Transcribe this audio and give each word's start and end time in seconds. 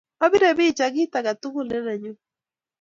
Apire 0.23 0.49
bicha 0.57 0.85
kit 0.95 1.13
ake 1.17 1.33
tugul 1.41 1.65
ne 1.69 1.77
nennyu. 1.85 2.13